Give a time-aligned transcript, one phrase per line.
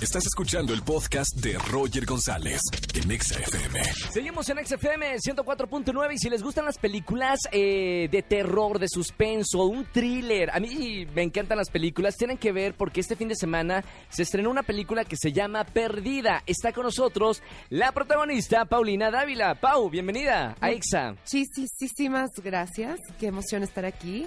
[0.00, 2.60] Estás escuchando el podcast de Roger González
[2.94, 3.82] en Exa FM.
[4.12, 9.64] Seguimos en XFM 104.9 y si les gustan las películas eh, de terror, de suspenso,
[9.64, 13.34] un thriller, a mí me encantan las películas, tienen que ver porque este fin de
[13.34, 16.44] semana se estrenó una película que se llama Perdida.
[16.46, 19.56] Está con nosotros la protagonista Paulina Dávila.
[19.56, 21.16] Pau, bienvenida a Exa.
[21.32, 23.00] Muchísimas gracias.
[23.18, 24.26] Qué emoción estar aquí.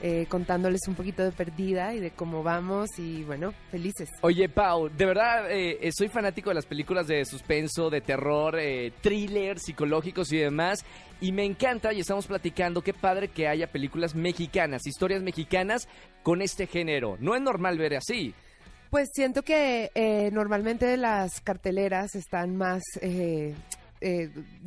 [0.00, 4.10] Eh, contándoles un poquito de perdida y de cómo vamos y bueno, felices.
[4.22, 8.92] Oye, Pau, de verdad eh, soy fanático de las películas de suspenso, de terror, eh,
[9.00, 10.84] thriller, psicológicos y demás.
[11.20, 15.88] Y me encanta, y estamos platicando, qué padre que haya películas mexicanas, historias mexicanas
[16.24, 17.16] con este género.
[17.20, 18.34] No es normal ver así.
[18.90, 23.54] Pues siento que eh, normalmente las carteleras están más eh,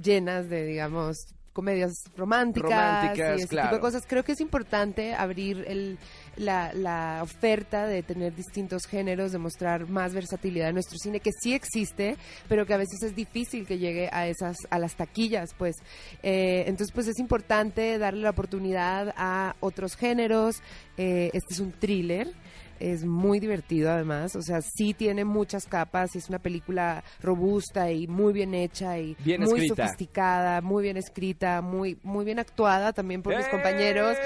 [0.00, 3.68] llenas de, digamos, comedias románticas, Románticas, y ese claro.
[3.68, 4.02] tipo de cosas.
[4.06, 5.98] Creo que es importante abrir el,
[6.36, 11.30] la, la oferta de tener distintos géneros, de mostrar más versatilidad en nuestro cine, que
[11.32, 12.16] sí existe,
[12.48, 15.76] pero que a veces es difícil que llegue a esas, a las taquillas, pues.
[16.22, 20.56] Eh, entonces, pues es importante darle la oportunidad a otros géneros.
[20.96, 22.28] Eh, este es un thriller.
[22.80, 27.90] Es muy divertido además, o sea, sí tiene muchas capas, y es una película robusta
[27.90, 29.84] y muy bien hecha y Bien muy escrita.
[29.86, 33.50] sofisticada, muy bien escrita, muy muy bien actuada también por mis ¡Eh!
[33.50, 34.16] compañeros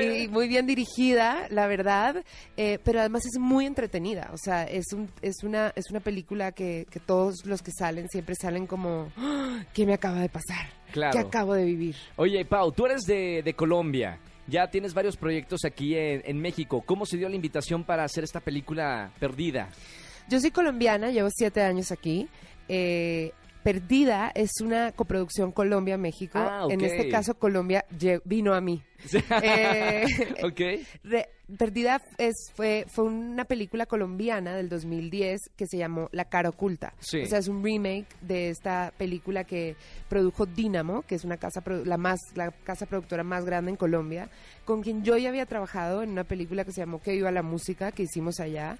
[0.00, 2.24] y, y muy bien dirigida, la verdad,
[2.56, 6.52] eh, pero además es muy entretenida, o sea, es un es una es una película
[6.52, 9.62] que, que todos los que salen siempre salen como "¡Ah!
[9.74, 10.66] ¿qué me acaba de pasar?
[10.92, 11.12] Claro.
[11.12, 11.96] ¿Qué acabo de vivir?
[12.16, 14.18] Oye, Pau, tú eres de, de Colombia.
[14.48, 16.82] Ya tienes varios proyectos aquí en, en México.
[16.84, 19.68] ¿Cómo se dio la invitación para hacer esta película perdida?
[20.28, 22.28] Yo soy colombiana, llevo siete años aquí.
[22.68, 23.32] Eh,
[23.62, 26.38] Perdida es una coproducción Colombia-México.
[26.38, 26.66] Ah.
[26.70, 27.84] En este caso, Colombia
[28.24, 28.82] vino a mí.
[29.42, 30.04] Eh.
[31.04, 36.50] Re- Perdida es, fue, fue una película colombiana del 2010 que se llamó La cara
[36.50, 36.92] oculta.
[36.98, 37.22] Sí.
[37.22, 39.74] O sea, es un remake de esta película que
[40.10, 44.28] produjo Dynamo, que es una casa la más la casa productora más grande en Colombia,
[44.66, 47.42] con quien yo ya había trabajado en una película que se llamó Que viva la
[47.42, 48.76] música que hicimos allá.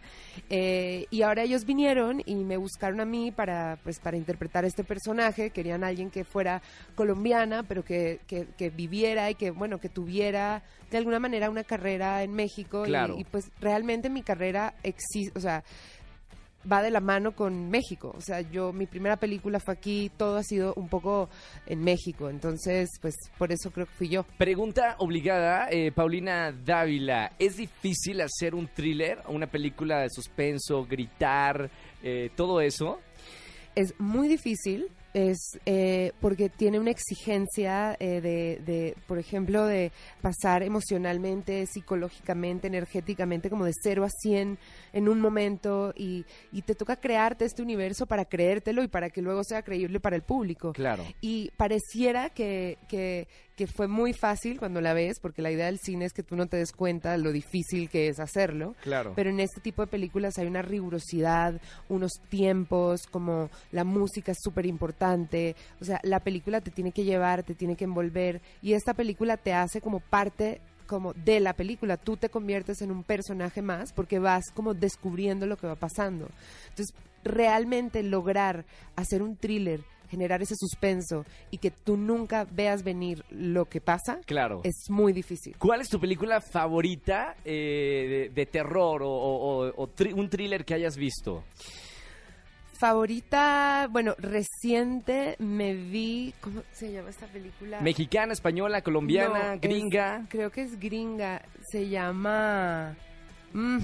[0.51, 4.85] Eh, y ahora ellos vinieron y me buscaron a mí para pues para interpretar este
[4.85, 5.49] personaje.
[5.51, 6.61] Querían a alguien que fuera
[6.95, 11.65] colombiana, pero que, que, que viviera y que bueno que tuviera de alguna manera una
[11.65, 12.85] carrera en México.
[12.87, 15.63] Y, pues realmente mi carrera existe, o sea
[16.71, 18.13] va de la mano con México.
[18.17, 21.29] O sea, yo, mi primera película fue aquí, todo ha sido un poco
[21.67, 22.29] en México.
[22.29, 24.25] Entonces, pues por eso creo que fui yo.
[24.37, 27.33] Pregunta obligada, eh, Paulina Dávila.
[27.39, 31.71] ¿Es difícil hacer un thriller, una película de suspenso, gritar,
[32.03, 33.01] eh, todo eso?
[33.75, 34.89] Es muy difícil.
[35.15, 42.67] Es eh, porque tiene una exigencia eh, de, de, por ejemplo, de pasar emocionalmente, psicológicamente,
[42.67, 44.59] energéticamente, como de 0 a 100
[44.93, 49.23] en un momento y, y te toca crearte este universo para creértelo y para que
[49.23, 50.73] luego sea creíble para el público.
[50.73, 51.05] Claro.
[51.21, 55.81] Y pareciera que, que, que fue muy fácil cuando la ves, porque la idea del
[55.81, 58.77] cine es que tú no te des cuenta lo difícil que es hacerlo.
[58.85, 59.15] Claro.
[59.17, 64.39] Pero en este tipo de películas hay una rigurosidad, unos tiempos, como la música es
[64.41, 65.57] súper importante.
[65.81, 68.41] O sea, la película te tiene que llevar, te tiene que envolver.
[68.63, 72.93] Y esta película te hace como parte como de la película, tú te conviertes en
[72.93, 76.31] un personaje más porque vas como descubriendo lo que va pasando.
[76.71, 78.65] Entonces, realmente lograr
[78.97, 84.19] hacer un thriller, generar ese suspenso y que tú nunca veas venir lo que pasa,
[84.27, 84.61] Claro.
[84.65, 85.57] es muy difícil.
[85.59, 90.29] ¿Cuál es tu película favorita eh, de, de terror o, o- o- o tri- un
[90.29, 91.45] thriller que hayas visto?
[92.79, 97.81] Favorita, bueno, reciente me vi, ¿cómo se llama esta película?
[97.81, 100.27] ¿Mexicana, española, colombiana, No, es- gringa?
[100.29, 101.43] creo que es gringa,
[101.73, 102.95] se llama...
[103.53, 103.79] mm,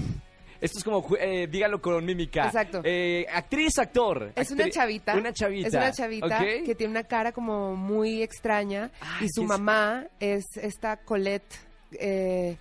[0.61, 2.45] Esto es como, eh, dígalo con mímica.
[2.45, 2.81] Exacto.
[2.83, 4.31] Eh, actriz, actor.
[4.35, 5.15] es una chavita.
[5.15, 5.67] Una chavita.
[5.67, 10.45] Es una chavita que tiene una cara como muy extraña Ay, y su mamá es
[10.55, 11.55] esta Colette...
[11.99, 12.57] eh,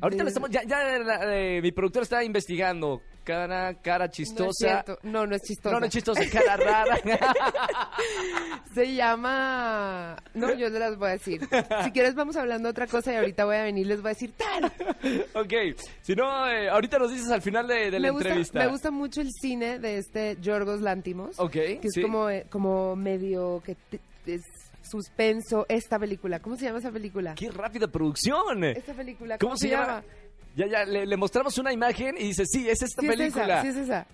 [0.00, 3.00] Ahorita de- lo estamos, ya, ya la- eh, mi productor está investigando.
[3.26, 4.84] Cara, cara No es chistosa.
[5.02, 5.74] No, no es chistosa.
[5.74, 6.96] No, no es chistosa, cara rara.
[8.72, 10.16] Se llama...
[10.34, 11.40] No, yo no las voy a decir.
[11.84, 14.10] Si quieres vamos hablando de otra cosa y ahorita voy a venir y les voy
[14.10, 14.64] a decir tal.
[15.34, 15.52] ok,
[16.02, 18.58] si no, eh, ahorita nos dices al final de, de la me gusta, entrevista.
[18.60, 21.38] me gusta mucho el cine de este Yorgos Lantimos.
[21.40, 22.02] Ok, Que es sí.
[22.02, 24.42] como, eh, como medio que te- es
[24.82, 26.38] suspenso esta película.
[26.38, 27.34] ¿Cómo se llama esa película?
[27.34, 28.62] ¡Qué rápida producción!
[28.64, 30.02] Esta película, ¿Cómo, se llama?
[30.56, 33.44] Ya, ya, le, le mostramos una imagen y dice, sí, es esta Sí es película.
[33.44, 34.06] esa, sí es esa.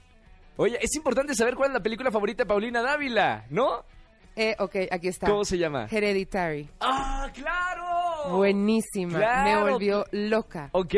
[0.57, 3.85] Oye, es importante saber cuál es la película favorita de Paulina Dávila, ¿no?
[4.37, 5.27] Eh, ok, aquí está.
[5.29, 5.87] ¿Cómo se llama?
[5.91, 6.69] Hereditary.
[6.81, 8.37] ¡Ah, claro!
[8.37, 9.19] Buenísima.
[9.19, 9.65] Claro.
[9.65, 10.69] Me volvió loca.
[10.73, 10.95] Ok.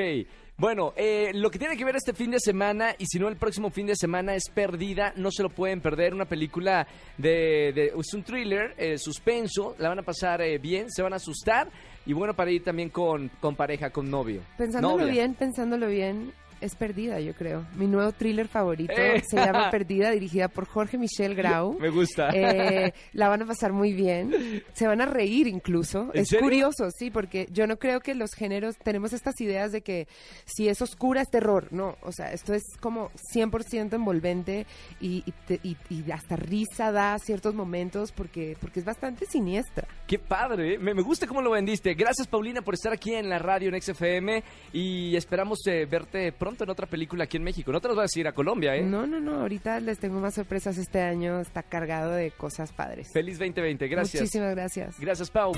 [0.56, 3.36] Bueno, eh, lo que tiene que ver este fin de semana, y si no el
[3.36, 5.12] próximo fin de semana, es Perdida.
[5.16, 6.14] No se lo pueden perder.
[6.14, 6.86] Una película
[7.18, 7.72] de.
[7.74, 9.74] de- es un thriller, eh, suspenso.
[9.78, 11.68] La van a pasar eh, bien, se van a asustar.
[12.06, 14.42] Y bueno, para ir también con, con pareja, con novio.
[14.58, 15.12] Pensándolo Novia.
[15.12, 16.32] bien, pensándolo bien,
[16.64, 17.66] es Perdida, yo creo.
[17.76, 19.22] Mi nuevo thriller favorito Eh.
[19.28, 21.78] se llama Perdida, dirigida por Jorge Michel Grau.
[21.78, 22.30] Me gusta.
[22.34, 26.10] Eh, la van a pasar muy bien, se van a reír incluso.
[26.14, 26.42] ¿En Es serio?
[26.44, 30.06] curioso, sí, porque yo no creo que los géneros tenemos estas ideas de que
[30.44, 34.66] si es oscura es terror, no, o sea, esto es como 100% envolvente
[35.00, 39.86] y, y te- y- y hasta risa da ciertos momentos porque, porque es bastante siniestra.
[40.06, 40.78] Qué padre, ¿eh?
[40.78, 41.94] me, me gusta cómo lo vendiste.
[41.94, 44.42] Gracias, Paulina, por estar aquí en la radio en XFM.
[44.72, 47.72] Y esperamos eh, verte pronto en otra película aquí en México.
[47.72, 48.82] No te los vas a ir a Colombia, ¿eh?
[48.82, 53.10] No, no, no, ahorita les tengo más sorpresas este año, está cargado de cosas padres.
[53.12, 54.22] Feliz 2020, gracias.
[54.22, 55.00] Muchísimas gracias.
[55.00, 55.52] Gracias, Pau.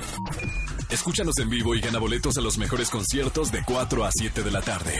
[0.89, 4.51] Escúchanos en vivo y gana boletos a los mejores conciertos de 4 a 7 de
[4.51, 4.93] la tarde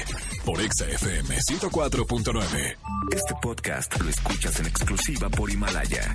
[0.46, 2.78] por Exa FM 104.9.
[3.12, 6.14] Este podcast lo escuchas en exclusiva por Himalaya.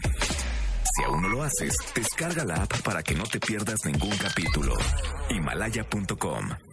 [0.95, 4.75] Si aún no lo haces, descarga la app para que no te pierdas ningún capítulo.
[5.31, 6.72] Himalaya.com